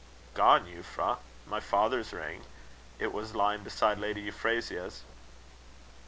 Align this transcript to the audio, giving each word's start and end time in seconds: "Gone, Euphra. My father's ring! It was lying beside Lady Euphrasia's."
"Gone, 0.33 0.65
Euphra. 0.65 1.19
My 1.45 1.59
father's 1.59 2.11
ring! 2.11 2.45
It 2.97 3.13
was 3.13 3.35
lying 3.35 3.61
beside 3.61 3.99
Lady 3.99 4.21
Euphrasia's." 4.21 5.03